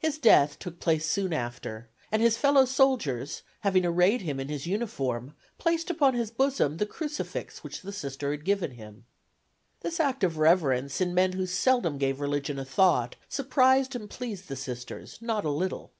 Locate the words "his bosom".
6.14-6.78